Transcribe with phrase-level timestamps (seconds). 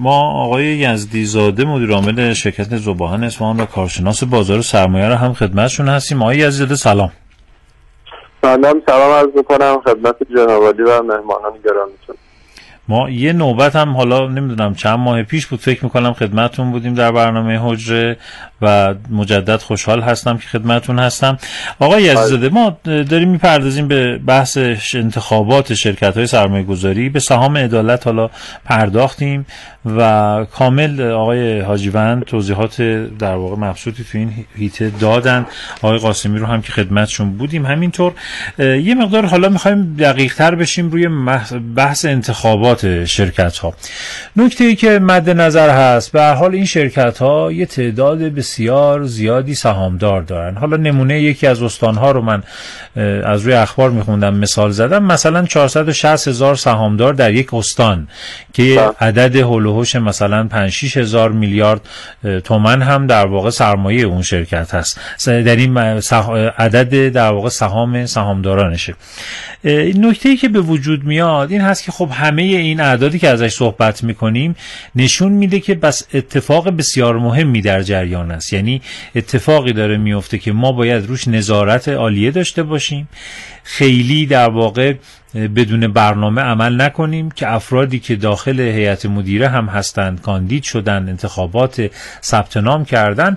[0.00, 5.32] ما آقای یزدی زاده مدیر عامل شرکت زباهن اصفهان و کارشناس بازار سرمایه رو هم
[5.32, 6.22] خدمتشون هستیم.
[6.22, 7.12] آقای یزدی زاده سلام.
[8.42, 9.80] سلام سلام عرض می‌کنم.
[9.84, 12.16] خدمت جناب و مهمانان گرامیتون.
[12.88, 17.12] ما یه نوبت هم حالا نمی‌دونم چند ماه پیش بود فکر می‌کنم خدمتون بودیم در
[17.12, 18.16] برنامه حجره
[18.62, 21.38] و مجدد خوشحال هستم که خدمتون هستم.
[21.80, 24.58] آقای عزیزاده ما داریم می‌پردازیم به بحث
[24.94, 28.30] انتخابات شرکت های سرمایه گذاری به سهام عدالت حالا
[28.64, 29.46] پرداختیم.
[29.86, 32.82] و کامل آقای حاجیوند توضیحات
[33.18, 35.46] در واقع مبسوطی تو این هیته دادن.
[35.82, 37.66] آقای قاسمی رو هم که خدمتشون بودیم.
[37.66, 38.12] همینطور
[38.58, 41.08] یه مقدار حالا می‌خوایم دقیق تر بشیم روی
[41.76, 43.74] بحث انتخابات شرکت ها
[44.36, 49.04] نکته ای که مد نظر هست به هر حال این شرکت ها یه تعداد بسیار
[49.04, 50.56] زیادی سهامدار دارن.
[50.56, 52.42] حالا نمونه یکی از استانها رو من
[53.24, 55.04] از روی اخبار میخوندم مثال زدم.
[55.04, 58.08] مثلا 460 هزار سهامدار در یک استان
[58.52, 58.90] که بله.
[59.00, 59.36] عدد
[59.74, 61.80] هلوهوش مثلا 5 6 هزار میلیارد
[62.44, 65.00] تومن هم در واقع سرمایه اون شرکت هست.
[65.26, 68.94] در این عدد در واقع سهام سهامدارانشه.
[69.94, 73.52] نکته ای که به وجود میاد این هست که خب همه این اعدادی که ازش
[73.52, 74.56] صحبت می‌کنیم
[74.96, 78.52] نشون میده که بس اتفاق بسیار مهمی در جریان است.
[78.52, 78.82] یعنی
[79.14, 83.08] اتفاقی داره میفته که ما باید روش نظارت عالیه داشته باشیم.
[83.64, 84.94] خیلی در واقع
[85.34, 91.90] بدون برنامه عمل نکنیم که افرادی که داخل هیئت مدیره هم هستند کاندید شدن انتخابات
[92.22, 93.36] ثبت نام کردن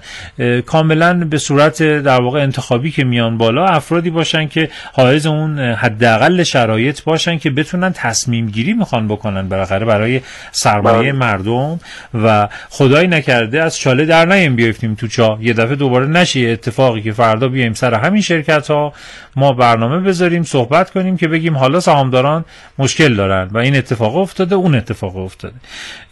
[0.66, 6.44] کاملا به صورت در واقع انتخابی که میان بالا افرادی باشن که حائز اون حداقل
[6.44, 11.12] شرایط باشن که بتونن تصمیم گیری می‌خوان بکنن بالاخره برای سرمایه بله.
[11.12, 11.80] مردم
[12.23, 17.02] و خدای نکرده از چاله در نیم بیافتیم تو چا یه دفعه دوباره نشه اتفاقی
[17.02, 18.94] که فردا بیایم سر همین شرکت ها
[19.36, 22.45] ما برنامه بذاریم صحبت کنیم که بگیم حالا سهامداران
[22.80, 25.55] مشکل دارن و این اتفاق افتاده اون اتفاق افتاده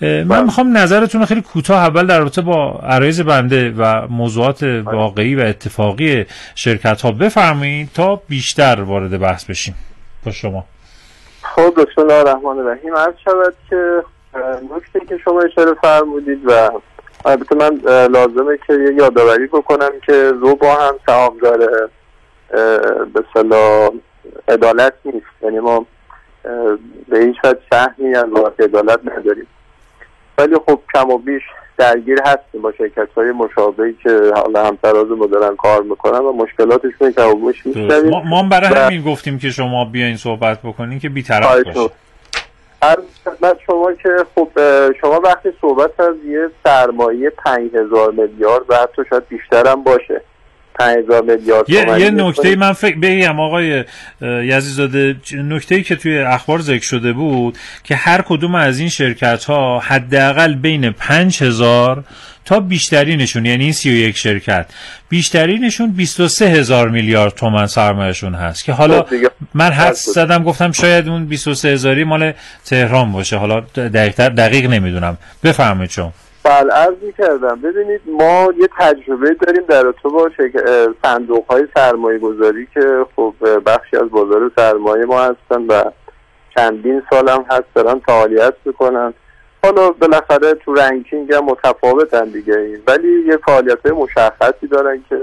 [0.02, 0.42] من بله.
[0.42, 4.82] می‌خوام نظرتون رو خیلی کوتاه اول در رابطه با عرایز بنده و موضوعات بله.
[4.82, 9.76] واقعی و اتفاقی شرکت ها بفرمایید تا بیشتر وارد بحث بشیم
[10.26, 10.66] با شما
[11.42, 14.04] خب بسم الله الرحمن الرحیم عرض شود که
[14.76, 16.70] نکته که شما اشاره فرمودید و
[17.26, 21.90] البته من لازمه که یه یادآوری بکنم که روبا هم سهامدار
[23.14, 23.90] به صلاح
[24.48, 25.26] عدالت نیست.
[25.42, 25.86] یعنی ما
[27.08, 28.26] به این شاید سهمی از
[28.60, 29.48] عدالت نداریم.
[30.38, 31.44] ولی خب کم و بیش
[31.78, 37.12] درگیر هستیم با شرکت های مشابهی که حالا همتراز ما دارن کار می‌کنن و مشکلاتشون
[37.12, 37.68] کم و بیش
[38.10, 41.92] ما, ما برای همین گفتیم که شما بیاین صحبت بکنین که بیطرف باشید
[43.26, 44.50] خدمت شما که خب
[45.02, 50.22] شما وقتی صحبت از یه سرمایه 5000 میلیارد و حتی شاید بیشتر هم باشه.
[50.80, 53.84] 5000 میلیارد یه, یه نکته من فکر بگم آقای
[54.22, 59.44] یزیزاده نکته ای که توی اخبار ذکر شده بود که هر کدوم از این شرکت
[59.44, 62.04] ها حداقل بین 5000
[62.46, 64.66] تا بیشترینشون یعنی این 31 شرکت
[65.10, 69.16] بیشترینشون 23 هزار میلیارد تومن سرمایهشون هست که حالا خب
[69.54, 72.34] من حد زدم گفتم شاید اون 23 هزاری مال
[72.66, 75.18] تهران باشه حالا دقیق, دقیق نمی‌دونم.
[75.44, 76.12] بفرمایید چون
[76.46, 80.30] بله عرض کردم ببینید ما یه تجربه داریم در تو با
[81.04, 83.34] صندوق های سرمایه گذاری که خب
[83.66, 85.84] بخشی از بازار سرمایه ما هستن و
[86.58, 89.14] چندین سال هم هست دارن فعالیت می‌کنن.
[89.64, 92.80] حالا بالاخره تو رنکینگ هم متفاوتن دیگه.
[92.88, 95.20] ولی یه فعالیت های مشخصی دارن که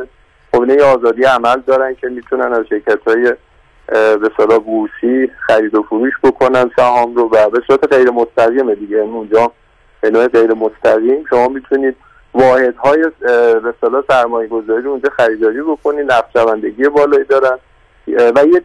[0.52, 3.32] خب آزادی عمل دارن که می‌تونن از شرکت های
[3.92, 8.96] به صلاح بورسی خرید و فروش بکنن سهام رو و به صورت غیر مستقیم دیگه.
[8.96, 9.52] اونجا
[10.02, 11.96] به نوع غیر مستقیم شما می‌تونید
[12.34, 13.02] واحد های
[13.60, 17.58] به صلاح سرمایه گذاری اونجا خریداری بکنید نقشبندگی بالایی دارن
[18.08, 18.62] و یه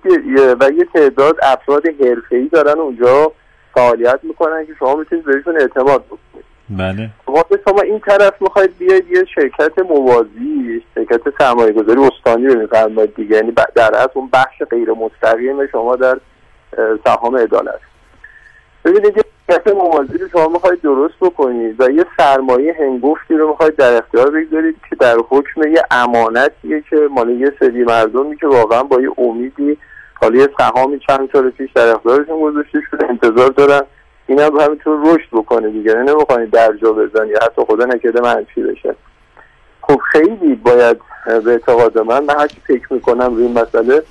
[0.59, 3.31] و یه تعداد افراد حرفه‌ای دارن اونجا
[3.73, 6.45] فعالیت می‌کنن که شما می‌تونید بهشون اعتماد بکنید.
[6.69, 7.09] بله.
[7.65, 13.35] شما این طرف می‌خواید بیاید یه شرکت موازی شرکت سرمایه گذاری استانی رو میفرمایید دیگه
[13.35, 16.17] یعنی در اصل اون بخش غیر مستقیم شما در
[17.03, 17.79] سهام عدالت.
[18.85, 24.31] ببینید شرکت موازی شما می‌خواید درست بکنید و یه سرمایه هنگفتی رو می‌خواید در اختیار
[24.31, 29.09] بگذارید که در حکم یه امانتیه که مال یه سری مردمی که واقعا با یه
[29.17, 29.77] امیدی
[30.21, 33.81] حالا یه سهامی چند سال پیش در اختیارشون گذاشته شده انتظار دارن
[34.27, 35.93] این هم همینطور رشد بکنه دیگه.
[35.93, 38.95] نمی‌خواید درجا یا حتی خدا نکرده منفی بشه.
[39.81, 44.03] خب خیلی باید به اعتقاد من من هرچی فکر می‌کنم روی این مسئله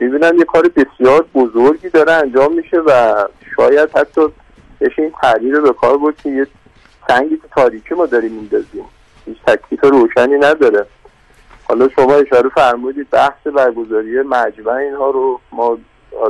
[0.00, 3.14] می‌بینم یه کار بسیار بزرگی داره انجام میشه و
[3.56, 4.20] شاید حتی
[4.80, 6.46] بشه این تحلیل رو به کار بود که یه
[7.08, 8.84] سنگی تو تاریکی ما داریم میندازیم.
[9.26, 10.86] هیچ تکلیف روشنی نداره.
[11.64, 15.78] حالا شما اشاره فرمودید بحث برگزاری مجمع اینها رو ما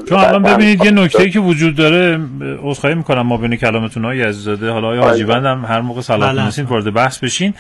[0.08, 2.20] چون الان ببینید یه نکته که وجود داره
[2.62, 3.22] عذرخواهی می‌کنم.
[3.22, 6.72] ما بین کلامتون های عزیزاده حالا آیا حاجیبند هم هر موقع دونستین بله.
[6.72, 7.54] وارد بحث بشین.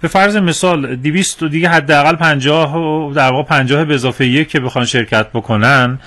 [0.00, 4.84] به فرض مثال 200 دیگه حداقل 50 در واقع 50 به اضافه یک که بخوان
[4.84, 5.98] شرکت بکنن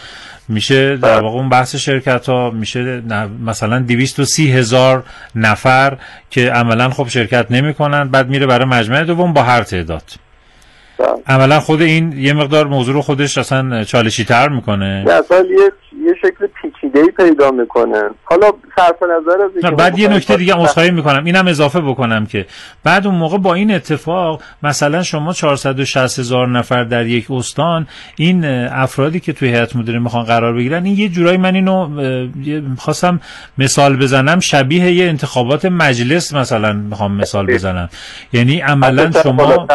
[0.50, 3.02] میشه در واقع اون بحث شرکت ها میشه
[3.46, 5.04] مثلا 230 هزار
[5.36, 5.98] نفر
[6.30, 10.04] که عملا خب شرکت نمی‌کنن بعد میره برای مجمع دوم با هر تعداد.
[11.00, 11.08] بله.
[11.28, 15.72] عملا خود این یه مقدار موضوع رو خودش اصلا چالشی تر می‌کنه اصلا یه
[16.06, 18.02] یه شکل پیچیده ای پیدا می‌کنه.
[18.24, 21.26] حالا صرف نظر از بعد یه نکته دیگه مصاحبه می‌کنم.
[21.26, 22.46] اینم اضافه بکنم که
[22.84, 28.46] بعد اون موقع با این اتفاق مثلا شما 460 هزار نفر در یک استان این
[28.46, 31.90] افرادی که توی هیئت مدیره می‌خوان قرار بگیرن این یه جورایی من اینو
[32.78, 33.20] خواستم
[33.58, 34.40] مثال بزنم.
[34.40, 37.90] شبیه یه انتخابات مجلس مثلا می‌خوام مثال بزنم.
[38.34, 39.68] یعنی عملا شما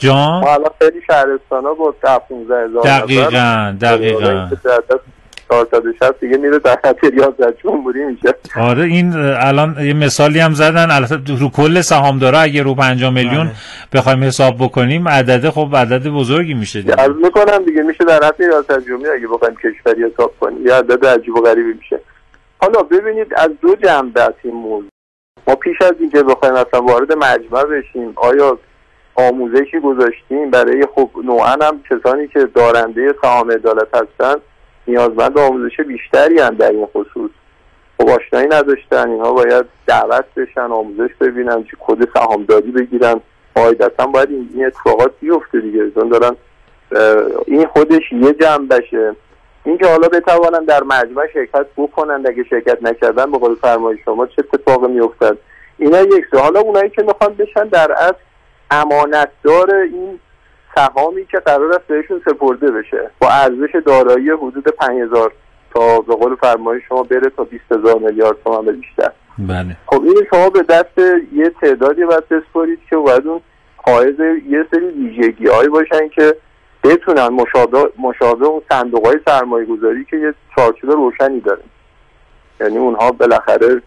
[0.00, 1.94] جان؟ ما الان خیلی شهرستان ها با
[2.28, 4.48] 15 هزار دقیقا دقیقا.
[5.50, 8.34] 460 دیگه میره در خط ریاضت جمهوری میشه.
[8.56, 10.90] آره این الان یه مثالی هم زدن.
[10.90, 13.52] البته رو کل سهامدارا اگه رو 5 میلیون بله.
[13.92, 17.00] بخوایم حساب بکنیم عدد خب عدد بزرگی میشه دیگه.
[17.00, 17.82] از می‌کنم دیگه.
[17.82, 20.66] میشه در حد ریاست جمهوری اگه بخوایم کشوری حساب کنیم.
[20.66, 22.00] یه عدد عجیب و غریبی میشه.
[22.60, 24.90] حالا ببینید از دو جنبه این موضوع.
[25.48, 28.58] ما پیش از اینکه بخوایم اصلا وارد مجمع بشیم آیا
[29.28, 34.34] آموزشی گذاشتیم برای خب نوعا هم کسانی که دارنده سهام عدالت هستن
[34.86, 37.30] نیازمند آموزش بیشتری هم در این خصوص.
[37.98, 43.20] خب آشنایی نداشتن اینها باید دعوت بشن آموزش ببینن چه کد سهامداری بگیرن.
[43.54, 45.90] قاعدتا باید این اتفاقات بیفته دیگه.
[45.90, 46.36] چون دارن
[47.46, 49.16] این خودش یه جنبشه.
[49.64, 54.44] اینکه حالا بتوانن در مجمع شرکت بکنن اگه شرکت نکردن به قول فرمای شما چه
[54.54, 55.36] اتفاقی میافتد؟
[55.78, 58.14] اینا یک حالا اونایی که می‌خوان بشن در اصل
[58.70, 60.20] امانتدار این
[60.74, 63.10] سهامی که قرار است بهشون سپرده بشه.
[63.20, 65.32] با ارزش دارایی حدود 5000
[65.74, 69.12] تا به قول فرمای شما بره تا 20000 میلیارد تومان به بیشتر.
[69.38, 69.76] بله.
[69.86, 70.98] خب این شما به دست
[71.32, 73.40] یه تعدادی باید بسپارید که باید اون
[73.76, 76.36] حائز یه سری ویژگی هایی باشن که
[76.84, 81.62] بتونن مشابه, مشابه اون صندوق های سرمایه گذاری که یه چارچوب روشنی داره.
[82.60, 83.82] یعنی اونها بالاخره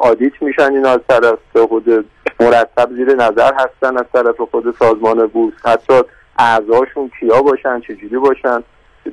[0.00, 1.38] آدیت میشن این از طرف
[1.68, 2.04] خود
[2.40, 5.54] مرتب زیر نظر هستن از طرف خود سازمان بورس.
[5.64, 6.02] حتی
[6.38, 8.62] اعضاشون کیا باشن چجوری باشن؟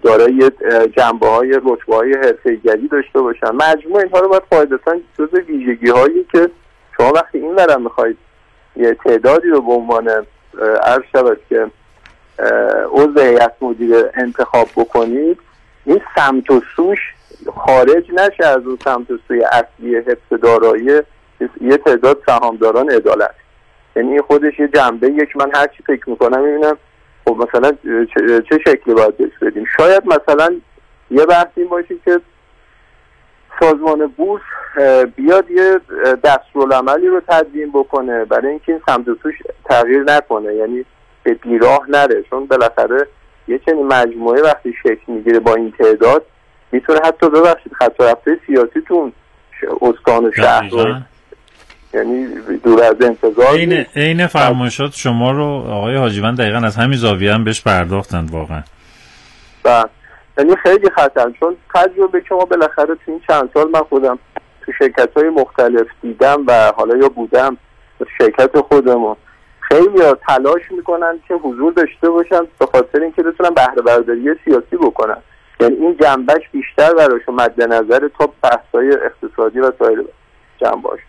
[0.03, 0.51] دارای
[0.97, 3.51] جنبه های رتبه های حرفه‌ایگری داشته باشن.
[3.51, 6.49] مجموع اینها رو باید قاعدتا جز ویژگی هایی که
[6.97, 8.17] شما وقتی این ورم می‌خواید
[8.75, 10.09] یه تعدادی رو به عنوان
[10.83, 11.67] عرض شود که
[12.91, 15.39] عضو هیئت مدیره انتخاب بکنید
[15.85, 16.99] این سمت و سوش
[17.55, 21.01] خارج نشه از اون سمت و سوی اصلی حفظ دارایی
[21.61, 23.35] یه تعداد سهامداران عدالت.
[23.95, 26.77] یعنی خودش یه جنبه یک من هر چی فکر می‌کنم می‌بینم
[27.25, 27.71] خب مثلا
[28.49, 30.55] چه شکلی باید بهش بدیم؟ شاید مثلا
[31.11, 32.19] یه بحث این باشه که
[33.59, 34.41] سازمان بورس
[35.15, 35.79] بیاد یه
[36.23, 39.35] دستورالعملی رو تدوین بکنه برای اینکه این سمت توش
[39.65, 40.55] تغییر نکنه.
[40.55, 40.85] یعنی
[41.23, 42.23] به بیراه نره.
[42.23, 43.07] چون بالاخره
[43.47, 46.25] یه چنین مجموعه وقتی شکل می‌گیره با این تعداد
[46.71, 49.13] می‌تونه حتی ببخشید خط رفته سیاسیتون
[49.81, 50.95] استان و شهر رو
[51.95, 52.27] یعنی
[52.63, 57.43] دور از انتظار این این فرمایشات شما رو آقای حاجیوند دقیقا از همین زاویه هم
[57.43, 58.63] بهش پرداختند واقعا.
[59.63, 59.85] بله.
[60.37, 64.19] یعنی خیلی خطر چون تجربه که ما بالاخره تو این چند سال من خودم
[64.65, 67.57] تو شرکت های مختلف دیدم و حالا یا بودم
[68.17, 69.15] شرکت خودمون.
[69.59, 75.17] خیلی تلاش می‌کنن که حضور داشته باشن به خاطر اینکه بتونن بهره برداری سیاسی بکنن.
[75.59, 78.75] یعنی این جنبش بیشتر براشون مد نظر تا بحث
[79.05, 80.05] اقتصادی و سایر
[80.61, 80.99] جنباش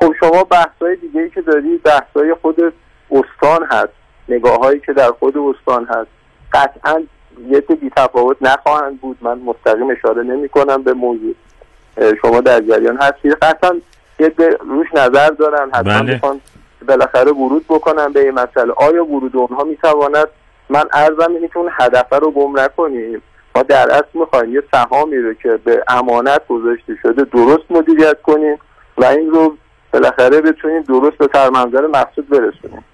[0.00, 2.74] خب شما بحثای دیگه ای که دارید بحثای خود
[3.10, 3.92] استان هست
[4.28, 6.08] نگاه هایی که در خود استان هست
[6.52, 7.02] قطعا
[7.48, 9.18] یه بی تفاوت نخواهند بود.
[9.20, 11.34] من مستقیم اشاره نمی کنم به موضوع
[12.22, 13.80] شما در جریان هستید قطعا
[14.18, 15.70] یه روش نظر دارن.
[15.70, 16.12] حتما بله.
[16.12, 16.40] می‌خوان
[16.88, 18.72] بالاخره ورود بکنن به این مسئله.
[18.76, 20.28] آیا ورود اونها می‌تواند
[20.68, 23.22] من ارزم اینه که اون هدفه رو گم نکنیم.
[23.56, 28.58] ما در اصل می‌خوایم یه سهامی رو که به امانت گذاشته شده درست مدیریت کنیم
[28.98, 29.56] و این رو
[29.92, 32.84] بالاخره بتونیم درست به سرمنظر مقصود برسونیم.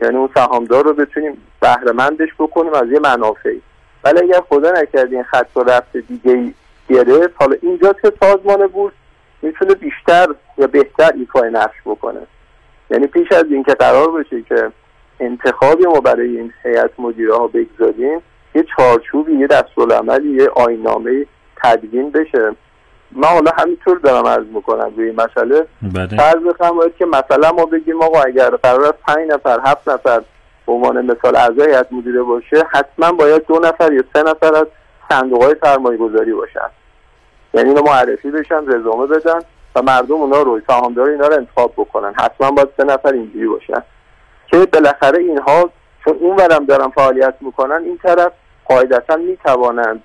[0.00, 3.62] یعنی اون سهامدار رو بتونیم بهرهمندش بکنیم از یه منافعی.
[4.04, 6.54] ولی اگر خدا نکرد این خط رفت دیگه
[6.88, 8.92] گرفت حالا اینجا که سازمان بورس
[9.42, 10.26] می‌تونه بیشتر
[10.58, 12.20] یا بهتر ایفای نقش بکنه.
[12.90, 14.72] یعنی پیش از اینکه قرار بشه که
[15.20, 18.22] انتخابی ما برای این هیئت مدیره ها بگذاریم
[18.54, 21.26] یه چارچوبی یه دستورالعملی یه آینامه
[21.62, 22.52] تدوین بشه.
[23.14, 25.66] من حالا همینطور دارم عرض می‌کنم روی این مسئله.
[25.82, 26.06] بله.
[26.06, 30.22] فرض باید که مثلا ما بگیم آقا اگر قرار است پنج نفر هفت نفر
[30.66, 34.66] به عنوان مثال اعضای هیئت مدیره باشه حتما باید دو نفر یا سه نفر از
[35.10, 36.70] صندوق های سرمایه گذاری باشن.
[37.54, 39.38] یعنی اینو معرفی بشن رزومه بدن
[39.76, 42.14] و مردم اونا رو سهامدار اینا رو انتخاب بکنن.
[42.16, 43.82] حتما باید سه نفر اینجوری باشن.
[44.46, 45.70] که بالاخره اینها
[46.04, 48.32] چون اون ورم دارن فعالیت می‌کنن این طرف
[48.64, 50.02] قاعدتا می‌توانند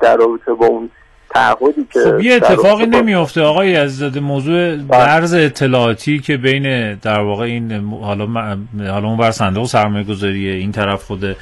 [0.00, 0.90] در رابطه با اون
[1.34, 5.44] تعهدی که خب یه اتفاقی نمیفته آقای عزیزاده موضوع برز بله.
[5.44, 8.26] اطلاعاتی که بین در واقع این حالا
[8.78, 11.36] حالا اون بر صندوق سرمایه گذاریه این طرف خود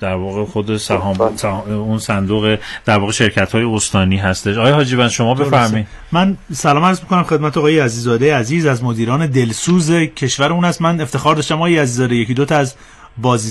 [0.00, 1.72] در واقع خود سهام بله.
[1.72, 4.56] اون صندوق در واقع شرکت های استانی هستش.
[4.56, 5.86] آقای حاجی شما بفرمایید.
[6.12, 10.82] من سلام عرض می‌کنم خدمت آقای عزیزاده عزیز از مدیران دلسوز کشور اون است.
[10.82, 12.74] من افتخار داشتم آقای عزیزاده یکی دو تا از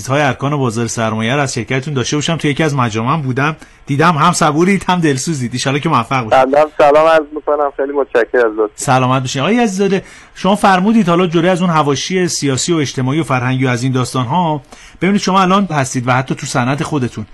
[0.08, 2.36] های ارکان بازار سرمایه از شرکتتون داشته باشم.
[2.36, 3.56] تو یکی از مجامع بودم.
[3.86, 5.62] دیدم هم صبورید هم دلسوزید.
[5.66, 6.50] ان که موفق باشید.
[6.50, 7.72] سلام سلام عرض می‌کنم.
[7.76, 9.42] خیلی متشکرم از سلامت باشین.
[9.42, 10.04] آقای عزیزاده
[10.34, 13.92] شما فرمودید حالا جوری از اون حواشی سیاسی و اجتماعی و فرهنگی و از این
[13.92, 14.62] داستان ها
[15.02, 17.26] ببینید شما الان هستید و حتی تو صنعت خودتون.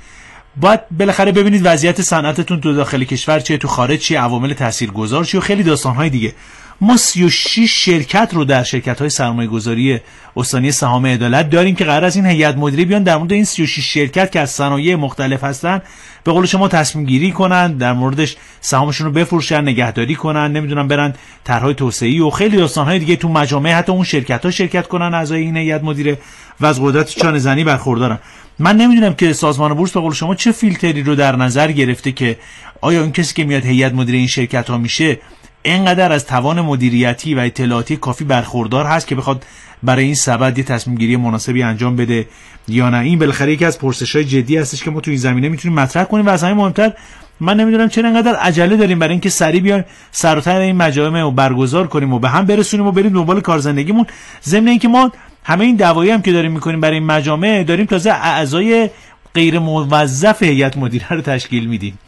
[0.56, 5.40] باید بالاخره ببینید وضعیت صنعتتون تو داخل کشور چیه تو خارج چیه عوامل تاثیرگذار چیه
[5.40, 6.34] و خیلی داستانهای دیگه.
[6.82, 10.00] ما 36 شرکت رو در شرکت های سرمایه گذاری
[10.36, 13.92] استانی سهام عدالت داریم که قرار از این هیئت مدیره بیان در مورد این 36
[13.92, 15.82] شرکت که از صنایع مختلف هستن
[16.24, 21.14] به قول شما تصمیم گیری کنن در موردش سهامشون رو بفروشن نگهداری کنن نمی‌دونم برن
[21.44, 25.40] طرحهای توسعه‌ای و خیلی های دیگه تو مجامع حتی اون شرکت ها شرکت کنن اعضای
[25.40, 26.18] این هیئت مدیره
[26.60, 28.18] و از قدرت چانه زنی برخوردارن.
[28.58, 32.38] من نمی‌دونم که سازمان بورس به قول شما چه فیلتری رو در نظر گرفته که
[32.80, 35.18] آیا این کسی که میاد هیئت مدیره این شرکت ها میشه
[35.62, 39.44] اینقدر از توان مدیریتی و اطلاعاتی کافی برخوردار هست که بخواد
[39.82, 42.26] برای این سبد یه تصمیم گیری مناسبی انجام بده
[42.68, 42.98] یا نه.
[42.98, 46.04] این بالاخره یکی از پرسش های جدی هستش که ما تو این زمینه می‌تونیم مطرح
[46.04, 46.92] کنیم و از همین مهمتر
[47.40, 51.86] من نمی‌دونم چرا اینقدر عجله داریم برای اینکه سریع بیایم سر این مجامع رو برگزار
[51.86, 54.06] کنیم و به هم برسونیم و بریم دنبال کار زندگیمون.
[54.44, 55.12] ضمن اینکه ما
[55.44, 58.90] همه این دعوایی هم که داریم می‌کنیم برای این مجامع داریم تازه اعضای
[59.34, 61.98] غیر موظف هیئت مدیره رو تشکیل میدیم.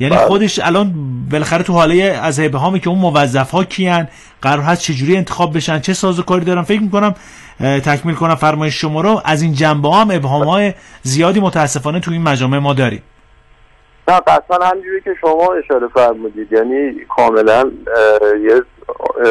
[0.00, 0.26] یعنی بله.
[0.26, 0.94] خودش الان
[1.30, 4.08] بالاخره تو حاله از هامی که اون موظف ها کیان
[4.42, 7.14] قرار هست چجوری انتخاب بشن چه سازوکاری دارن فکر می‌کنم
[7.60, 9.20] تکمیل کنم فرمایش شما رو.
[9.24, 13.02] از این جنبه هم ابهام های زیادی متاسفانه تو این مجامع ما داریم.
[14.08, 16.52] نه قطعا همجوری که شما اشاره فرمودید.
[16.52, 17.70] یعنی کاملا
[18.44, 18.62] یه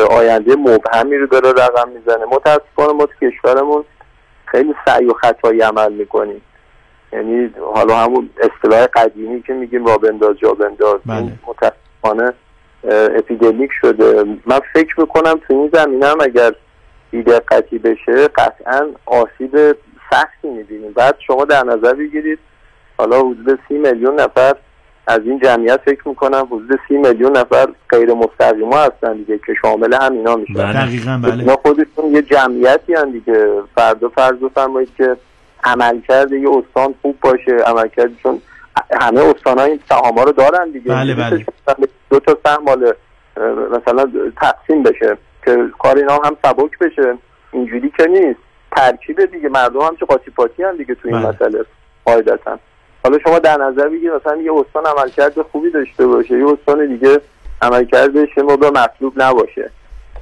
[0.09, 2.25] آینده مبهمی رو داره رقم می‌زنه.
[2.31, 3.83] متاسفانه ما تو کشورمون
[4.45, 6.41] خیلی سعی و خطایی عمل می‌کنیم.
[7.13, 11.31] یعنی حالا همون اصطلاح قدیمی که میگیم را بنداز جا بنداز بله.
[11.47, 12.33] متاسفانه
[13.17, 14.23] اپیدمیک شده.
[14.45, 16.51] من فکر می‌کنم تو این زمینه هم اگر
[17.11, 19.75] بیدقتی بشه قطعا آسیب
[20.11, 20.91] سختی می‌بینیم.
[20.91, 22.39] بعد شما در نظر بگیرید
[22.97, 24.55] حالا حدود سی میلیون نفر
[25.07, 29.93] از این جمعیت فکر می‌کنم حدود سی میلیون نفر غیر مستقیما هستن دیگه که شامل
[29.93, 31.39] هم اینا میشن دقیقا بله.
[31.39, 33.49] اینا خودشون یه جمعیتی هن دیگه.
[33.75, 35.17] فردا فرض بفرمایید که
[35.63, 38.41] عملکرد یه استان خوب باشه عملکرد چون
[39.01, 40.91] همه استان این سهام رو دارن دیگه.
[40.91, 41.45] بله بله.
[42.09, 42.93] دو تا سهم مال
[43.71, 44.11] مثلا
[44.41, 47.17] تقسیم بشه که کار اینا هم سبک بشه.
[47.51, 48.39] اینجوری که نیست.
[48.75, 49.49] ترکیب دیگه.
[49.49, 51.29] مردم هم چه قاطی پاتی هم دیگه تو این بله.
[51.29, 51.65] مسئله.
[52.05, 52.59] قاعدتا.
[53.03, 56.39] حالا شما در نظر بگیر مثلا یه استان عملکرد خوبی داشته باشه.
[56.39, 57.21] یه استان دیگه
[57.61, 59.71] عملکردش ما به مطلوب نباشه.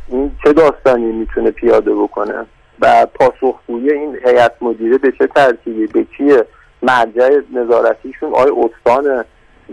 [0.08, 2.46] این چه داستانی می‌تونه پیاده بکنه؟
[2.82, 6.46] و پاسخگویی این هیئت مدیره به چه ترتیبی؟ به کیه
[6.84, 9.26] مرجع نظارتیشون آقای استان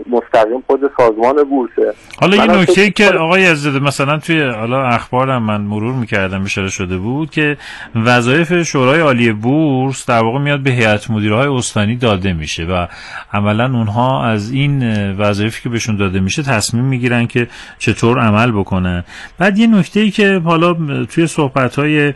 [0.09, 1.93] مستقیم خود سازمان بورسه.
[2.19, 6.69] حالا یه نکته ای که آقای عزیزاده مثلا توی حالا اخبارم من مرور می‌کردم اشاره
[6.69, 7.57] شده بود که
[7.95, 12.87] وظایف شورای عالی بورس در واقع میاد به هیئت مدیره های استانی داده میشه و
[13.33, 17.47] عملا اونها از این وظایفی که بهشون داده میشه تصمیم می‌گیرن که
[17.79, 19.03] چطور عمل بکنن.
[19.39, 20.73] بعد یه نکته ای که حالا
[21.05, 22.13] توی صحبت های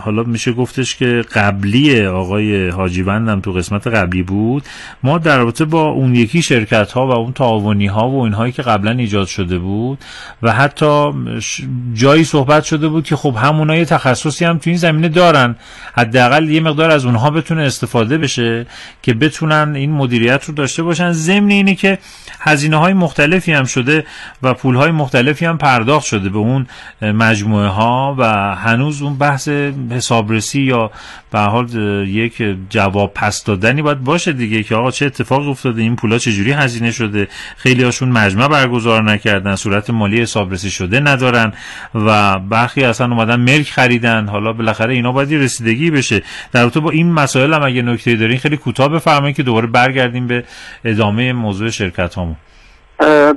[0.00, 4.62] حالا میشه گفتش که قبلی آقای حاجی بندم تو قسمت قبلی بود.
[5.02, 8.62] ما در رابطه با اون یکی شرکت ها و اون تعاونی ها و اینهایی که
[8.62, 9.98] قبلا ایجاد شده بود
[10.42, 11.10] و حتی
[11.94, 15.56] جایی صحبت شده بود که خب همونها یه تخصصی هم تو این زمینه دارن.
[15.94, 18.66] حداقل یه مقدار از اونها بتونه استفاده بشه
[19.02, 21.12] که بتونن این مدیریت رو داشته باشن.
[21.12, 21.98] ضمن اینه که
[22.40, 24.04] هزینه های مختلفی هم شده
[24.42, 26.66] و پول های مختلفی هم پرداخت شده به اون
[27.02, 29.43] مجموعه ها و هنوز اون بحث
[29.90, 30.90] حسابرسی یا
[31.30, 31.68] به حال
[32.08, 36.52] یک جواب پس دادنی باید باشه دیگه که آقا چه اتفاق افتاده این پولا چجوری
[36.52, 41.52] هزینه شده؟ خیلی هاشون مجمع برگزار نکردن صورت مالی حسابرسی شده ندارن
[41.94, 44.28] و برخی اصلا اومدن ملک خریدن.
[44.28, 46.22] حالا بالاخره اینا باید رسیدگی بشه.
[46.52, 50.44] در با این مسائل هم اگه نکته دارین خیلی کوتاه بفرمایید که دوباره برگردیم به
[50.84, 52.36] ادامه موضوع شرکت هامون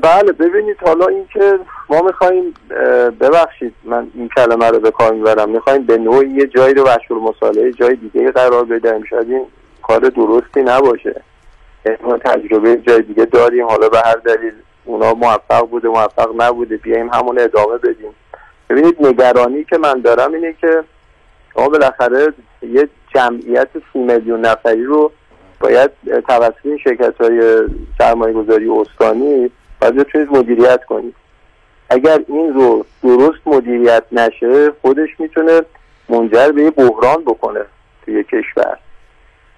[0.02, 1.60] بله ببینید حالا اینکه
[1.90, 2.54] ما می‌خوایم
[3.20, 5.50] ببخشید من این کلمه رو به کار می‌برم.
[5.50, 9.46] می‌خوایم به نوعی یه جایی رو مشغول مصالحه جای دیگه قرار بدهیم شاید این
[9.84, 11.22] کار درستی نباشه.
[12.04, 13.68] ما تجربه جای دیگه داریم.
[13.68, 14.54] حالا به هر دلیل
[14.86, 18.16] اونا موفق بوده موفق نبوده بیایم همون ادامه بدیم.
[18.70, 20.84] ببینید نگرانی که من دارم اینه که
[21.54, 25.12] شما بالاخره یه جمعیت سی میلیون نفری رو
[25.60, 25.92] باید
[26.28, 31.16] توسط شرکت های سرمایه گذاری استانی باید بتونید مدیریت کنید
[31.90, 35.62] اگر این رو درست مدیریت نشه خودش می‌تونه
[36.10, 37.66] منجر به یه بحران بکنه
[38.06, 38.78] توی کشور.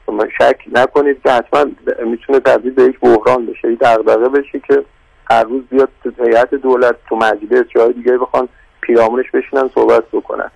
[0.06, 1.72] شما شک نکنید که حتما
[2.06, 3.72] می‌تونه تبدیل به یک بحران بشه.
[3.72, 4.84] یک دغدغه بشه که
[5.32, 8.50] هر روز بیاد تو هیئت دولت تو مجلس جای دیگه بخوان
[8.82, 10.51] پیرامونش بشینن صحبت بکنن.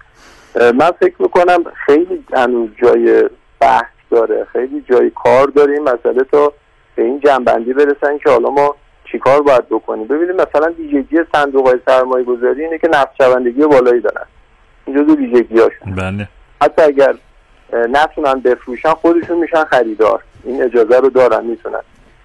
[0.56, 4.48] من فکر می‌کنم خیلی هنوز جای بحث داره.
[4.52, 5.84] خیلی جای کار داریم.
[5.84, 6.54] مسئله تا
[6.96, 8.76] به این جنبندی برسن که حالا ما
[9.12, 10.08] چیکار باید بکنیم.
[10.08, 14.26] ببینیم مثلا ویژگی صندوق های سرمایه گذاری اینه که نفت شوندگی بالایی دارن.
[14.86, 15.62] این جزو ویژگی
[15.98, 16.28] بله.
[16.62, 17.16] حتی اگر
[17.74, 20.24] نتونن بفروشن خودشون میشن خریدار.
[20.44, 21.82] این اجازه رو دارن می‌تونن.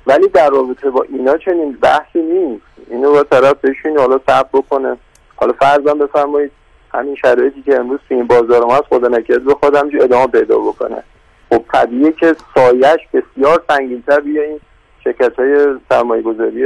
[0.06, 2.62] ولی در رابطه با اینا چنین بحثی نیست.
[2.90, 4.96] اینو با طرف بشین حالا صبر بکنه.
[5.36, 6.50] حالا فرضاً بفرمایید
[6.94, 10.58] همین شرایطی که امروز تو این بازار ما هست خدا نکرد به خودم ادامه پیدا
[10.58, 11.02] بکنه.
[11.50, 14.60] خب طبیعیه که سایش بسیار سنگینتر بیا این
[15.04, 16.64] شرکت های سرمایه گذاری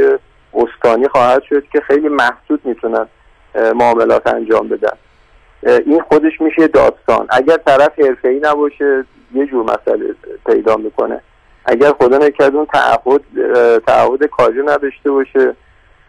[0.55, 3.07] استانی خواهد شد که خیلی محدود می‌تونن
[3.75, 4.97] معاملات انجام بدن.
[5.63, 7.27] این خودش میشه داستان.
[7.31, 7.93] اگر طرف
[8.25, 10.15] ای نباشه یه جور مسئله
[10.47, 11.21] پیدا می‌کنه.
[11.65, 13.21] اگر خدا نکرد اون تعهد
[13.87, 15.57] تعهد کاری نداشته باشه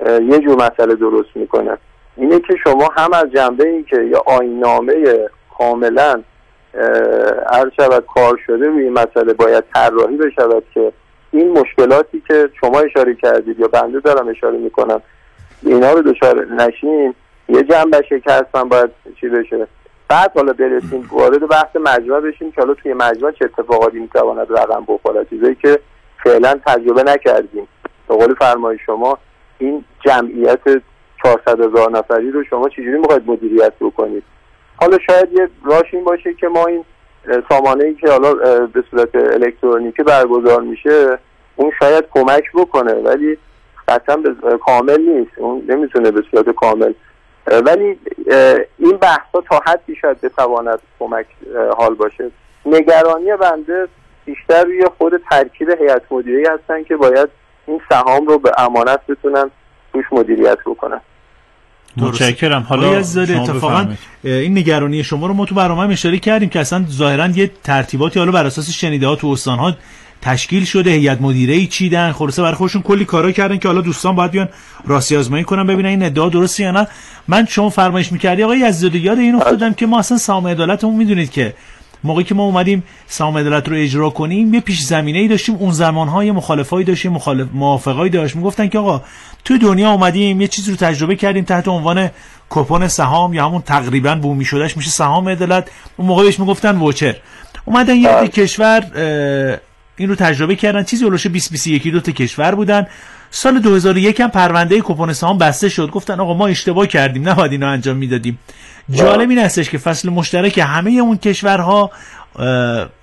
[0.06, 1.77] یه جور مسئله درست می‌کنه.
[2.18, 5.18] اینه که شما هم از جنبه این که یا آینامه
[5.58, 6.24] کاملا
[7.51, 10.94] هر شود کار شده روی این مسئله باید طراحی بشود که
[11.32, 15.01] این مشکلاتی که شما اشاره کردید یا بنده دارم اشاره می‌کنم
[15.62, 17.15] اینا رو دچار نشین.
[17.50, 18.89] یه جنبه که هستن باید
[19.22, 19.68] چی بشه.
[20.08, 24.84] بعد حالا برسیم وارد بحث مجموعه بشیم که حالا توی مجموعه چه اتفاقاتی می‌تواند رقم
[24.88, 25.80] بخورد چیزایی که
[26.24, 27.68] فعلا تجربه نکردیم.
[28.08, 29.18] به قول فرمای شما
[29.58, 30.60] این جمعیت
[31.24, 34.24] 400 هزار نفری رو شما چجوری می‌خواید مدیریت بکنید؟
[34.83, 36.85] حالا شاید یه راش این باشه که ما این
[37.49, 38.33] سامانه ای که حالا
[38.65, 41.19] به صورت الکترونیکی برگزار میشه
[41.55, 43.37] اون شاید کمک بکنه ولی
[43.87, 44.24] قطعا
[44.65, 45.31] کامل نیست.
[45.37, 46.93] اون نمی‌تونه به صورت کامل.
[47.65, 48.00] ولی
[48.77, 51.25] این بحث تا حدی شاید بتواند کمک
[51.77, 52.31] حال باشه.
[52.65, 53.87] نگرانی بنده
[54.25, 57.29] بیشتر روی خود ترکیب هیئت مدیره هستن که باید
[57.67, 59.51] این سهام رو به امانت بتونن
[59.93, 61.01] توش مدیریت بکنن.
[61.98, 62.66] متشکرم.
[62.70, 63.88] حالا اتفاقا
[64.24, 68.32] این نگرانی شما رو ما تو برنامه اشاره کردیم که اصلا ظاهرا یه ترتیباتی حالا
[68.32, 69.75] بر اساس شنیده ها تو استان ها
[70.22, 70.92] تشکیل شده.
[70.92, 74.50] هیئت مدیره ای چیدن خلاصه برای خودشون کلی کارا کردن که حالا دوستان باید بیان
[74.86, 76.88] راستی آزمایی کنن ببینن این ادعا درسته یا نه.
[77.27, 81.32] من شما فرمایش می‌کردی آقای عزیزاده یاد این افتادم که ما اصلا سام عدالتمون می‌دونید
[81.32, 81.53] که
[82.03, 85.72] موقعی که ما اومدیم سام عدالت رو اجرا کنیم یه پیش زمینه ای داشتیم اون
[85.72, 89.01] زمان های مخالفایی داشتیم مخالف موافقایی داشت می‌گفتن که آقا
[89.46, 92.09] توی دنیا اومدیم یه چیزی رو تجربه کردیم تحت عنوان
[92.50, 95.70] کپون سهام یا همون تقریبا بومی شدهش میشه سهام عدالت.
[95.98, 97.16] اون موقع بهش می‌گفتن ووچر
[97.66, 98.27] اومدن یه.
[98.27, 98.83] کشور
[99.98, 100.83] این رو تجربه کردن.
[100.83, 102.87] چیزی اولش 20 21 دو تا کشور بودن.
[103.35, 105.89] سال 2001 هم پرونده کپون سهام بسته شد.
[105.89, 108.39] گفتن آقا ما اشتباه کردیم نباید اینو انجام می‌دادیم.
[108.89, 111.91] جالب این هستش که فصل مشترک همه اون کشورها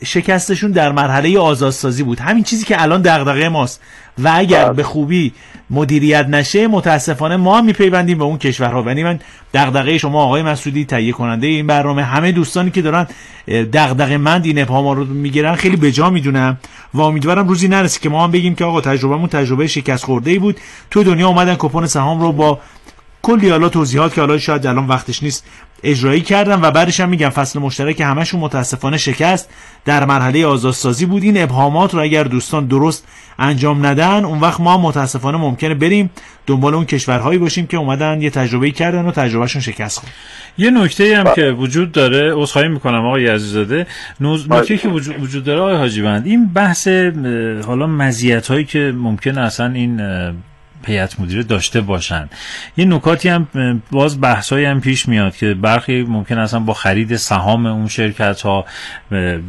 [0.04, 2.20] شکستشون در مرحله آزادسازی بود.
[2.20, 3.80] همین چیزی که الان دغدغه ماست.
[4.24, 4.72] و اگر بله.
[4.72, 5.33] به خوبی
[5.70, 8.85] مدیریت نشه متاسفانه ما هم میپیوندیم به اون کشورها.
[8.87, 9.18] یعنی من
[9.54, 13.06] دغدغه شما آقای مسعودی تهیه کننده این برنامه همه دوستانی که دارن
[13.48, 16.59] دغدغه مند این ابهام رو می‌گیرن خیلی بجا می‌دونم.
[16.94, 20.38] و امیدوارم روزی نرسه که ما هم بگیم که آقا تجربهمون تجربه شکست خورده ای
[20.38, 20.61] بود.
[20.90, 22.59] تو دنیا اومدن کپون سهام رو با
[23.22, 25.46] کلی حالا توضیحات که حالا شاید الان وقتش نیست
[25.83, 29.50] اجرایی کردن و بعدش هم میگم فصل مشترک همشون متاسفانه شکست.
[29.85, 31.22] در مرحله آزادسازی بود.
[31.22, 33.06] این ابهامات رو اگر دوستان درست
[33.38, 36.11] انجام ندن اون وقت ما متاسفانه ممکنه بریم
[36.46, 40.12] دنبال اون کشورهایی باشیم که اومدن یه تجربه کردن و تجربهشون شکست خورد.
[40.59, 43.87] یه نکته هم که وجود داره عذرخواهی می‌کنم آقای عزیزاده.
[44.20, 46.88] نکته که وجود داره آقای حاجی بند این بحث
[47.66, 50.00] حالا مزیت هایی که ممکنه اصلا این
[50.86, 52.28] هیئت مدیره داشته باشن
[52.76, 53.46] یه نکاتی هم
[53.90, 58.64] باز بحثایی هم پیش میاد که برخی ممکن اصلا با خرید سهام اون شرکت ها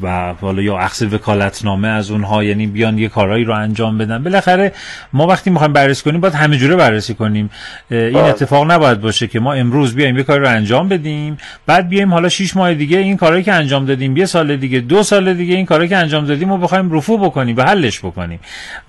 [0.01, 4.73] و حالا یا اخذ وکالتنامه از اونها یعنی بیان یه کارهایی رو انجام بدن بالاخره
[5.13, 7.49] ما وقتی می‌خوایم بررسی کنیم باید همه جوره بررسی کنیم
[7.89, 8.23] این بله.
[8.23, 12.29] اتفاق نباید باشه که ما امروز بیایم یه کاری رو انجام بدیم بعد بیایم حالا
[12.29, 15.65] 6 ماه دیگه این کارهایی که انجام دادیم یه سال دیگه دو سال دیگه این
[15.65, 18.39] کارهایی که انجام دادیم رو بخوایم رفو بکنیم و حلش بکنیم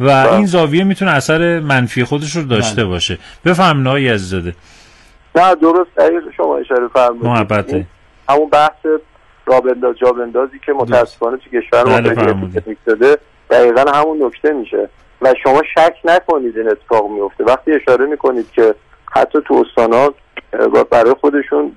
[0.00, 0.32] و بله.
[0.32, 2.84] این زاویه می‌تونه اثر منفی خودش رو داشته بله.
[2.84, 3.18] باشه.
[3.44, 4.54] بفهمین آقای عزیزاده.
[5.34, 5.90] نه درست.
[5.96, 7.24] اگر شما اشاره فرمودید.
[7.24, 7.86] محبته.
[8.28, 8.86] همون بحث
[9.46, 12.50] رابنداز جابندازی که متاسفانه تو کشور ما
[12.84, 13.18] شده
[13.50, 14.88] دقیقا همون نکته میشه.
[15.22, 17.44] و شما شک نکنید این اتفاق میفته.
[17.44, 18.74] وقتی اشاره می‌کنید که
[19.12, 20.14] حتی تو استانات
[20.90, 21.76] برای خودشون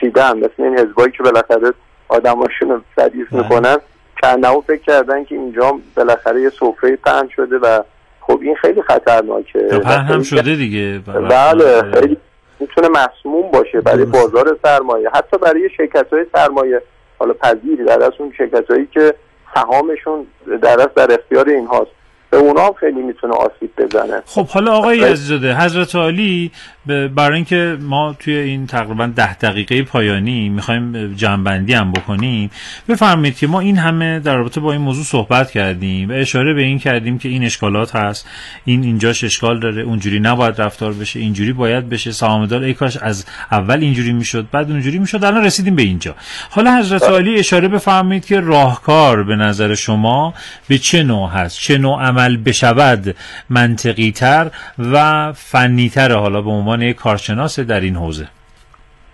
[0.00, 0.36] چیدن.
[0.36, 1.72] مثل این حزبایی که بالاخره
[2.08, 3.42] آدماشون صدیف بله.
[3.42, 3.76] می‌کنن.
[4.22, 7.82] چند فکر کردن که اینجا بالاخره یه سفره پهن شده و
[8.20, 10.98] خب این خیلی خطرناکه پهن هم شده دیگه
[11.30, 12.16] بله خیلی
[12.60, 14.04] می‌تونه مسموم باشه برای.
[14.04, 16.82] بازار سرمایه حتی برای شرکت های سرمایه
[17.18, 19.14] حالا پذیری در از اون شرکت هایی که
[19.54, 20.26] سهامشون
[20.62, 21.90] در از در اختیار این هاست
[22.30, 25.10] به اونا هم خیلی می‌تونه آسیب بزنه خب حالا آقای بله.
[25.10, 26.50] عزیزاده حضرت عالی
[26.86, 32.50] برای اینکه ما توی این تقریبا ده دقیقه پایانی می‌خوایم جنبندی هم بکنیم
[32.88, 36.62] بفرمایید که ما این همه در رابطه با این موضوع صحبت کردیم و اشاره به
[36.62, 38.28] این کردیم که این اشکالات هست
[38.64, 43.26] این اینجاش اشکال داره اونجوری نباید رفتار بشه اینجوری باید بشه سهامدار ای کاش از
[43.52, 46.14] اول اینجوری می‌شد بعد اونجوری می‌شد الان رسیدیم به اینجا.
[46.50, 50.34] حالا حضرت عالی اشاره بفرمایید که راهکار به نظر شما
[50.68, 53.16] به چه نوع هست؟ چه نوع عمل بشود
[53.50, 58.28] منطقی تر و فنی تر حالا به عنوان یک کارشناس در این حوزه.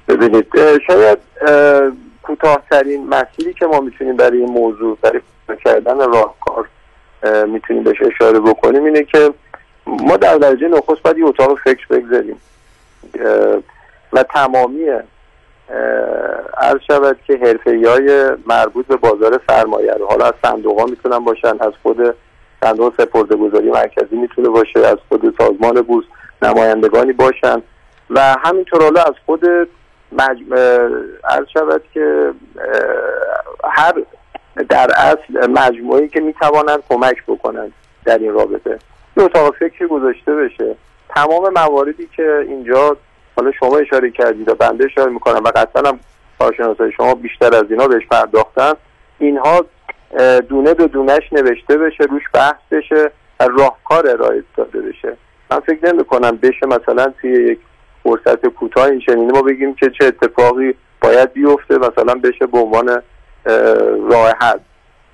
[0.09, 0.47] ببینید
[0.87, 1.92] شاید اه،
[2.23, 5.21] کوتاهترین مسیری که ما می‌تونیم برای این موضوع برای
[5.64, 6.69] کردن راهکار
[7.23, 9.31] اه، می‌تونیم بهش اشاره بکنیم اینه که
[9.87, 12.37] ما در درجه نخست باید یه اتاق فکر بگذاریم.
[14.12, 14.85] و تمامی
[16.59, 20.07] عرض شود که حرفه های مربوط به بازار سرمایه رو.
[20.07, 22.14] حالا از صندوق ها می‌تونن باشن از خود
[22.64, 26.05] صندوق سپرده گذاری مرکزی می‌تونه باشه از خود سازمان بورس
[26.42, 27.62] نمایندگانی باشن.
[28.11, 29.44] و همینطور حالا از خود
[30.12, 30.55] مجم...
[31.25, 32.33] عرض شود که
[33.64, 33.94] هر
[34.68, 37.72] در اصل مجموعی که می‌توانند کمک بکنند
[38.05, 38.79] در این رابطه.
[39.16, 40.77] یه اتاق فکری گذاشته بشه.
[41.09, 42.96] تمام مواردی که اینجا
[43.37, 46.01] حالا شما اشاره کردید و بنده اشاره می‌کنم و قطعا هم
[46.38, 48.72] کارشناسای شما بیشتر از اینا بهش پرداختن.
[49.18, 49.64] اینها
[50.49, 55.16] دونه به دونش نوشته بشه روش بحث بشه راهکار ارائه داده بشه.
[55.50, 57.59] من فکر نمی کنم بشه مثلا توی یک
[58.02, 63.02] فرصت کوتاه این ما بگیم که چه اتفاقی باید بیفته مثلا بشه به عنوان اه،
[64.11, 64.59] راه حل.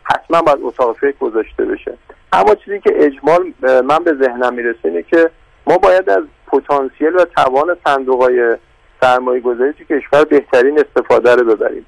[0.02, 1.94] حتما باید اتاق فکر گذاشته بشه.
[2.32, 5.30] اما چیزی که اجمال من به ذهنم می‌رسه اینه که
[5.66, 8.56] ما باید از پتانسیل و توان صندوق های
[9.00, 11.86] سرمایه گذاری تو کشور بهترین استفاده رو ببریم.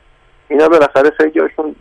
[0.49, 1.77] اینا بالاخره خیلی هاشون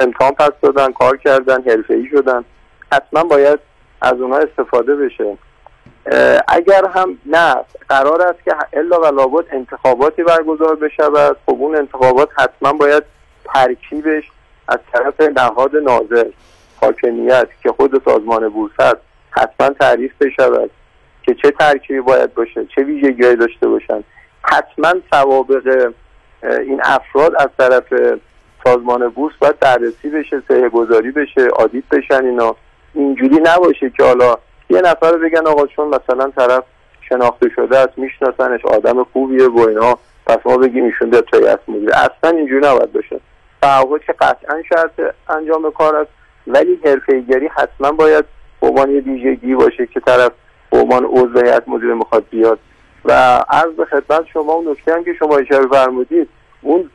[0.00, 2.44] امتحان پس دادن کار کردن حرفه ای شدن.
[2.92, 3.58] حتما باید
[4.02, 5.38] از اونها استفاده بشه.
[6.48, 7.56] اگر هم نه
[7.88, 11.36] قرار است که الا و لابد انتخاباتی برگزار بشود.
[11.46, 13.02] خب اون انتخابات حتما باید
[13.44, 14.24] ترکیبش
[14.68, 16.26] از طرف نهاد ناظر
[16.82, 20.70] حاکمیت که خود سازمان بورس است حتما تعریف بشود
[21.22, 24.04] که چه ترکیبی باید باشه چه ویژگیهایی داشته باشن
[24.42, 25.92] حتما سوابق
[26.42, 27.84] این افراد از طرف
[28.64, 32.56] سازمان بورس باید بررسی بشه سهه گذاری بشه آدیت بشن اینا.
[32.94, 34.36] اینجوری نباشه که حالا
[34.70, 36.64] یه نفر بگن آقا چون مثلا طرف
[37.08, 41.90] شناخته شده است میشناسنش آدم خوبیه و اینا پس ما بگیم ایشون در رئیس مدیر
[41.94, 43.20] اصلا اینجوری نباید باشه.
[43.62, 46.10] تعهد که قطعا شرط انجام کار است
[46.46, 48.24] ولی حرفه‌ایگری حتما باید
[48.60, 50.32] به عنوان یه ویژگی باشه که طرف
[50.70, 52.58] به عنوان عضو هیئت می‌خواد بیاد.
[53.04, 53.12] و
[53.50, 56.28] عرض به خدمت شما اون نکته هم که شما اشاره فرمودید
[56.62, 56.90] اون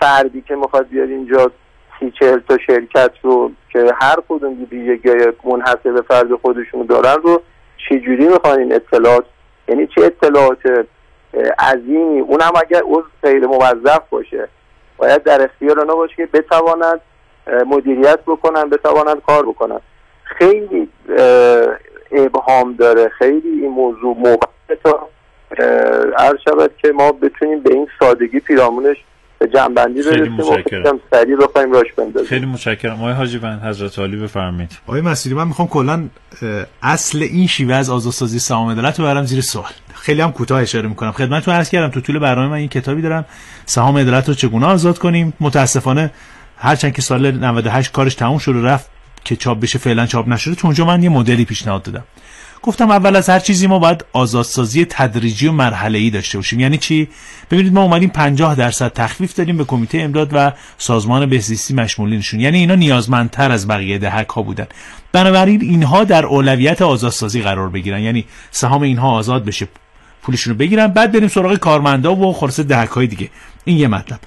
[0.00, 1.50] فردی که می‌خواد بیاد اینجا
[2.02, 5.10] سی چهل تا شرکت رو که هر کدوم ویژگی
[5.44, 7.42] منحصر به فرد خودشون دارن رو
[7.88, 9.24] چجوری می‌خوان این اطلاعات؟
[9.68, 10.58] یعنی چه اطلاعات
[11.58, 14.48] عظیمی؟ اونم اگر عضو غیر موظف باشه
[14.96, 17.00] باید در اختیار اونا باشه که بتوانند
[17.46, 19.80] اه، مدیریت بکنن بتوانند کار بکنن.
[20.24, 20.88] خیلی
[22.12, 23.08] ابهام داره.
[23.08, 25.08] خیلی این موضوع موقع تا
[26.18, 28.96] عرض شود که ما بتونیم به این سادگی پیرامونش
[29.42, 30.82] به جنبندی خیلی برسیم و متشکرم.
[30.82, 32.28] خیلی سریع بخوایم راش بندازیم.
[32.28, 32.94] خیلی متشکرم.
[32.94, 34.78] آقای حاجی بند حضرت عالی بفرمایید.
[34.86, 36.08] آقای مسیری من می‌خوام کلا
[36.82, 39.70] اصل این شیوه از آزادسازی سهام عدالت رو برم زیر سوال.
[39.94, 41.12] خیلی هم کوتاه اشاره می‌کنم.
[41.12, 43.24] خدمتتون عرض کردم تو طول برنامه من این کتابی دارم.
[43.66, 46.10] سهام عدالت رو چگونه آزاد کنیم؟ متاسفانه
[46.56, 48.90] هرچند که سال 98 کارش تموم شد و رفت
[49.24, 50.54] که چاپ بشه فعلا چاپ نشده.
[50.54, 52.04] تو اونجا من یه مدلی پیشنهاد دادم.
[52.62, 56.60] گفتم اول از هر چیزی ما باید آزادسازی تدریجی و مرحله ای داشته باشیم.
[56.60, 57.08] یعنی چی؟
[57.50, 62.40] ببینید ما اومدیم 50 درصد تخفیف دادیم به کمیته امداد و سازمان بهزیستی مشمولینشون.
[62.40, 64.66] یعنی اینا نیازمندتر از بقیه دهک ها بودن.
[65.12, 68.00] بنابراین اینها در اولویت آزادسازی قرار بگیرن.
[68.00, 69.68] یعنی سهام اینها آزاد بشه
[70.22, 70.86] پولشون رو بگیرن.
[70.86, 73.30] بعد بریم سراغ کارمندا و خلاصه دهک های دیگه.
[73.64, 74.18] این یه مطلب.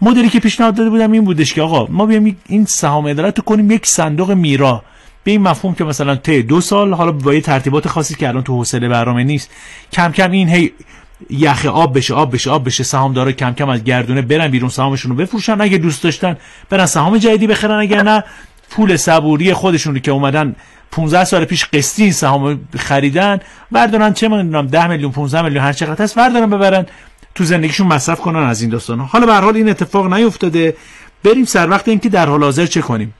[0.00, 3.44] مدلی که پیشنهاد داده بودم این بودش که آقا ما بیایم این سهام عدالت رو
[3.44, 4.84] کنیم یک صندوق میرا.
[5.24, 8.42] به این مفهوم که مثلا طی دو سال حالا با یه ترتیبات خاصی که الان
[8.42, 9.50] تو حوصله برنامه نیست
[9.92, 10.72] کم کم این هی
[11.30, 15.10] یخ آب بشه آب بشه آب بشه سهامدارا کم کم از گردونه برن بیرون سهامشون
[15.10, 16.36] رو بفروشن اگه دوست داشتن
[16.70, 18.24] برن سهام جدیدی بخرن اگر نه
[18.70, 20.56] پول صبوری خودشون رو که اومدن
[20.90, 23.40] 15 سال پیش قسطی این سهام خریدن
[23.72, 26.86] بردارن چه می‌دونم 10 میلیون 15 میلیون هر چقدر هست بردارن ببرن
[27.34, 30.76] تو زندگیشون مصرف کنن از این داستان حالا به حال این اتفاق نیفتاده.
[31.24, 33.14] بریم سر وقت اینکه در حال حاضر چه کنیم؟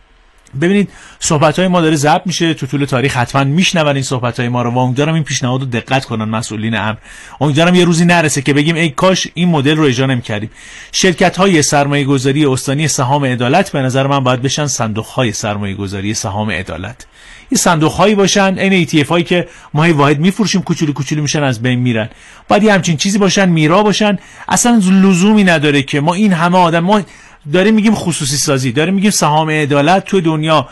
[0.61, 0.88] ببینید
[1.21, 2.55] صحبت های ما داره ضبط میشه.
[2.55, 4.71] تو طول تاریخ حتما میشنون این صحبت های ما رو.
[4.71, 6.97] و امیدوارم این پیشنهاد رو دقت کنن مسئولین امر
[7.41, 10.51] امیدوارم یه روزی نرسه که بگیم ای کاش این مدل رو اجرا نمی‌کردیم.
[10.93, 15.75] شرکت های سرمایه گذاری استانی سهام عدالت به نظر من باید بشن صندوق های سرمایه
[15.75, 17.07] گذاری سهام عدالت.
[17.53, 21.62] این صندوق هایی باشن این ETF هایی که ما واحد میفروشیم کوچولو کوچولو میشن از
[21.62, 22.09] بین میرن.
[22.49, 24.19] باید یه همچین چیزی باشن میرا باشن.
[24.49, 27.03] اصلا لزومی نداره که ما این همه آدم ما
[27.53, 30.69] داریم میگیم خصوصی سازی داریم میگیم سهام عدالت تو دنیا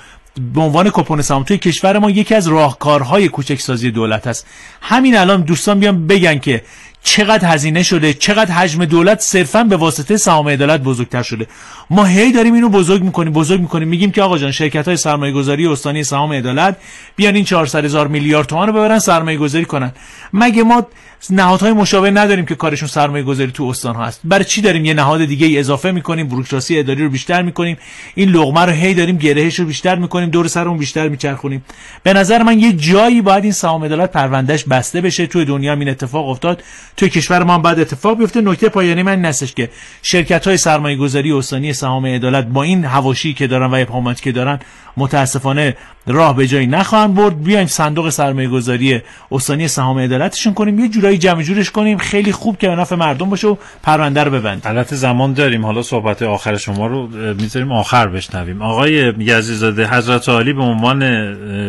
[0.55, 4.47] به عنوان کپون سهام توی کشور ما یکی از راهکارهای کوچک سازی دولت هست
[4.81, 6.63] همین الان دوستان بیان بگن که
[7.03, 11.47] چقدر هزینه شده چقدر حجم دولت صرفا به واسطه سهام عدالت بزرگتر شده.
[11.91, 13.89] ما هی داریم اینو بزرگ می‌کنیم بزرگ می‌کنیم.
[13.89, 16.77] میگیم که آقا جان شرکت های سرمایه گذاری استانی سهام عدالت
[17.17, 19.93] بیان این 400 هزار میلیارد تومان رو ببرن سرمایه گذاری کنن.
[20.33, 20.87] مگه ما
[21.31, 24.21] نهادهای مشابه نداریم که کارشون سرمایه گذاری تو استان ها هست.
[24.25, 27.77] برای چی داریم یه نهاد دیگه ای اضافه می‌کنیم بروکراسی اداری رو بیشتر می‌کنیم
[28.15, 31.65] این لغمه رو هی داریم گرهش رو بیشتر می‌کنیم دور سرمون بیشتر میچرخونیم.
[32.03, 35.27] به نظر من یه جایی باید این سهام عدالت پروندهش بسته بشه.
[35.27, 36.63] تو دنیا این اتفاق افتاد.
[36.97, 38.41] تو کشور ما بعد اتفاق بیفته.
[38.41, 39.71] نکته پایانی من نستش که
[40.03, 44.33] شرکت های سرمایه گذاری استانی سهام عدالت با این هواشی که دارن و ابهاماتی که
[44.33, 44.59] دارن
[44.97, 45.77] متاسفانه
[46.07, 47.43] راه به جایی نخواهند برد.
[47.43, 50.79] بیایم صندوق سرمایه گذاری استانی سهام عدالتشون کنیم.
[50.79, 51.99] یه جورایی جمع جورش کنیم.
[51.99, 54.63] خیلی خوب که به نفع مردم باشه و پرونده رو ببندیم.
[54.65, 55.67] البته زمان داریم.
[55.67, 58.63] حالا صحبت آخر شما رو می‌ذاریم آخر بشنویم.
[58.63, 61.03] آقای یزیزاده حضرت عالی به عنوان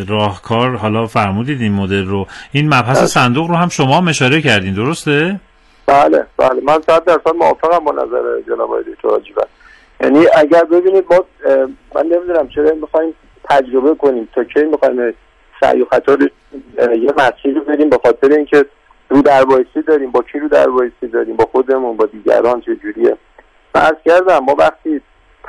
[0.06, 2.26] راهکار حالا فرمودید این مدل رو.
[2.52, 3.06] این مبحث بله.
[3.06, 4.74] صندوق رو هم شما اشاره کردین.
[4.74, 5.40] درسته؟
[5.86, 6.60] بله بله.
[6.66, 9.08] من صد درصد موافقم با نظر جناب آقای دکتر
[10.02, 11.24] یعنی اگر ببینید ما
[11.94, 15.14] من نمی‌دونم چرا می‌خوایم تجربه کنیم تا کی می‌خوایم
[15.60, 16.16] سعی و خطا
[16.78, 18.64] یه مسیری رو بریم به خاطر اینکه
[19.08, 19.44] رو در
[19.86, 20.10] داریم.
[20.10, 20.66] با کی رو در
[21.12, 23.16] داریم؟ با خودمون با دیگران چه جوریه؟
[23.72, 25.00] فرض کردم ما وقتی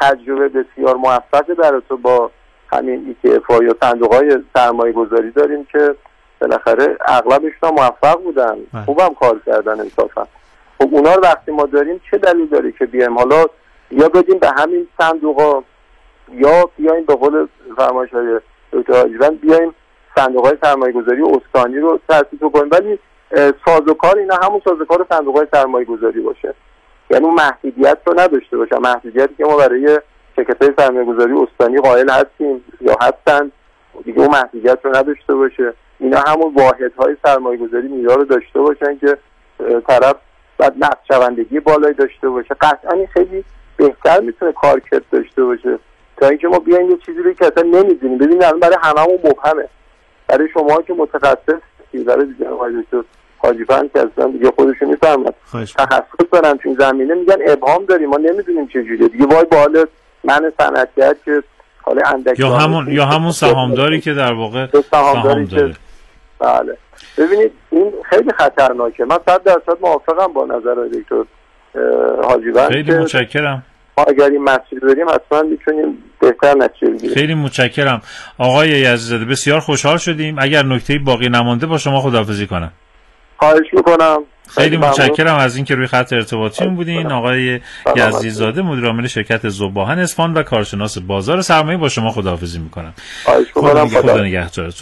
[0.02, 2.32] تجربه بسیار موفق در تو با
[2.74, 5.96] همین ETF یا صندوق های سرمایه گذاری داریم که
[6.42, 8.58] بالاخره اغلبشون موفق بودن.
[8.74, 8.84] بله.
[8.86, 10.28] خوبم کار کردن انصافا.
[10.78, 13.46] خب اونا رو وقتی ما داریم چه دلیل داره که بیایم؟ حالا
[13.94, 15.64] یا بدیم به همین صندوق
[16.32, 18.40] یا بیایم به قول فرمایش های
[18.72, 19.74] دکتر بیایم
[20.16, 23.00] صندوق های سرمایه گذاری استانی رو تأسیس کنیم ولی
[23.66, 26.54] سازوکار اینا همون سازوکار صندوق های سرمایه گذاری باشه.
[27.10, 30.00] یعنی اون محدودیت رو نداشته باشه محدودیتی که ما برای
[30.36, 33.52] شرکت های سرمایه گذاری استانی قائل هستیم یا هستند
[34.06, 35.74] دیگه اون محدودیت رو نداشته باشه.
[36.00, 39.18] اینا همون واحد های سرمایه گذاری میرا رو داشته باشن که
[39.88, 40.16] طرف
[40.58, 42.56] بعد نقد شوندگی بالایی داشته باشه.
[42.62, 43.44] قطعا خیلی
[43.88, 45.80] بهتر می‌تونه کارکرد داشته باشه.
[46.18, 48.18] تا اینکه ما بیایم یه چیزی رو که اصلا نمی‌دونیم.
[48.18, 49.68] ببینید الان برای هممون مبهمه.
[50.28, 51.62] برای شما که متخصص
[52.08, 52.46] برای دیگه
[52.82, 53.04] دکتر
[53.38, 55.34] حاجی که اصلا دیگه خودشون می‌فهمن.
[55.78, 58.10] تخصص دارن تو زمینه میگن ابهام داریم.
[58.10, 59.08] ما نمی‌دونیم چه جوریه.
[59.08, 59.88] دیگه وای به
[60.24, 61.44] من صنعتگر که
[61.82, 65.74] حالا اندک یا همون یا همون سهامداری که در واقع سهام داره.
[66.40, 66.78] بله.
[67.18, 69.06] ببینید این خیلی خطرناکه.
[69.06, 71.24] من صد درصد موافقم با نظر دکتر
[72.24, 73.64] حاجی خیلی متشکرم.
[73.98, 77.14] ما اگر این مسیر بریم حتما می‌تونیم بهتر نتیجه بگیریم.
[77.14, 78.02] خیلی متشکرم.
[78.38, 80.36] آقای یزدزاده بسیار خوشحال شدیم.
[80.40, 82.72] اگر نکته باقی نمانده با شما خداحافظی کنم.
[83.38, 84.18] خواهش می‌کنم.
[84.50, 85.38] خیلی متشکرم.
[85.38, 87.12] از اینکه روی خط ارتباطی بودین.
[87.12, 87.60] آقای
[87.96, 92.94] یزدیزاده مدیر عامل شرکت زباهن اسفان و کارشناس بازار سرمایه با شما خداحافظی می‌کنم.
[93.26, 93.88] خواهش می‌کنم.
[93.88, 94.74] خدا نگهدارتون.